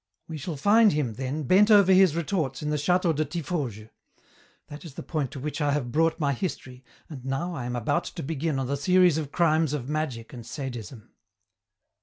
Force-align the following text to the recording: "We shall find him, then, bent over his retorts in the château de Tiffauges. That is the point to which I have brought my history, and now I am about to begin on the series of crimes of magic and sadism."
"We 0.27 0.39
shall 0.39 0.55
find 0.57 0.93
him, 0.93 1.13
then, 1.13 1.43
bent 1.43 1.69
over 1.69 1.93
his 1.93 2.15
retorts 2.15 2.63
in 2.63 2.71
the 2.71 2.77
château 2.77 3.13
de 3.15 3.23
Tiffauges. 3.23 3.89
That 4.65 4.83
is 4.83 4.95
the 4.95 5.03
point 5.03 5.29
to 5.29 5.39
which 5.39 5.61
I 5.61 5.73
have 5.73 5.91
brought 5.91 6.19
my 6.19 6.33
history, 6.33 6.83
and 7.07 7.23
now 7.23 7.53
I 7.53 7.65
am 7.65 7.75
about 7.75 8.05
to 8.05 8.23
begin 8.23 8.57
on 8.57 8.65
the 8.65 8.77
series 8.77 9.19
of 9.19 9.31
crimes 9.31 9.73
of 9.73 9.89
magic 9.89 10.33
and 10.33 10.43
sadism." 10.43 11.11